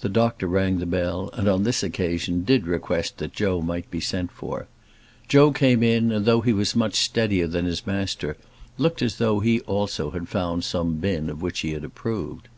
The 0.00 0.08
doctor 0.08 0.48
rang 0.48 0.78
the 0.78 0.84
bell, 0.84 1.30
and, 1.32 1.46
on 1.46 1.62
this 1.62 1.84
occasion, 1.84 2.42
did 2.42 2.66
request 2.66 3.18
that 3.18 3.32
Joe 3.32 3.60
might 3.62 3.88
be 3.88 4.00
sent 4.00 4.32
for. 4.32 4.66
Joe 5.28 5.52
came 5.52 5.80
in, 5.84 6.10
and, 6.10 6.24
though 6.26 6.40
he 6.40 6.52
was 6.52 6.74
much 6.74 6.96
steadier 6.96 7.46
than 7.46 7.64
his 7.64 7.86
master, 7.86 8.36
looked 8.78 9.00
as 9.00 9.18
though 9.18 9.38
he 9.38 9.60
also 9.60 10.10
had 10.10 10.28
found 10.28 10.64
some 10.64 10.94
bin 10.96 11.30
of 11.30 11.40
which 11.40 11.60
he 11.60 11.70
had 11.70 11.84
approved. 11.84 12.48